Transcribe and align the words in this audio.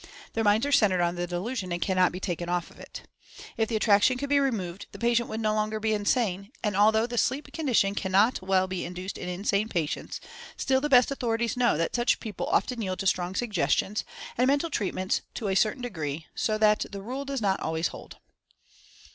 Their 0.33 0.43
minds 0.43 0.65
are 0.65 0.71
centered 0.71 1.01
on 1.01 1.13
the 1.13 1.27
delusion 1.27 1.71
and 1.71 1.79
cannot 1.79 2.11
be 2.11 2.19
taken 2.19 2.49
off 2.49 2.71
it. 2.71 3.03
If 3.55 3.69
the 3.69 3.75
attraction 3.75 4.17
could 4.17 4.29
be 4.29 4.39
removed 4.39 4.87
the 4.93 4.97
patient 4.97 5.29
would 5.29 5.39
no 5.41 5.53
longer 5.53 5.79
be 5.79 5.93
insane; 5.93 6.49
and 6.63 6.75
although 6.75 7.05
the 7.05 7.19
"sleep 7.19 7.53
condition" 7.53 7.93
cannot 7.93 8.41
well 8.41 8.65
be 8.65 8.83
induced 8.83 9.19
in 9.19 9.29
insane 9.29 9.69
patients, 9.69 10.19
still 10.57 10.81
the 10.81 10.89
best 10.89 11.11
authorities 11.11 11.55
know 11.55 11.77
that 11.77 11.95
such 11.95 12.19
peo 12.19 12.33
ple 12.33 12.47
often 12.47 12.81
yield 12.81 12.97
to 12.97 13.05
strong 13.05 13.35
suggestions, 13.35 14.03
and 14.39 14.47
mental 14.47 14.71
treat 14.71 14.95
ments, 14.95 15.21
to 15.35 15.47
a 15.49 15.53
certain 15.53 15.83
degree, 15.83 16.25
so 16.33 16.57
that 16.57 16.87
the 16.91 17.03
rule 17.03 17.23
does 17.23 17.39
not 17.39 17.59
always 17.59 17.89
hold. 17.89 18.17